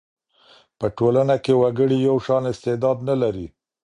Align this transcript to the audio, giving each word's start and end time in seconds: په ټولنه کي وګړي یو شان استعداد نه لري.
په 0.79 0.85
ټولنه 0.97 1.35
کي 1.43 1.53
وګړي 1.61 1.97
یو 2.07 2.17
شان 2.25 2.43
استعداد 2.53 2.97
نه 3.09 3.15
لري. 3.21 3.47